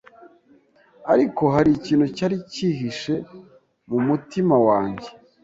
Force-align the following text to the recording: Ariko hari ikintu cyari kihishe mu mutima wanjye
Ariko 1.13 1.43
hari 1.55 1.69
ikintu 1.77 2.05
cyari 2.17 2.35
kihishe 2.51 3.15
mu 3.89 3.97
mutima 4.07 4.55
wanjye 4.67 5.09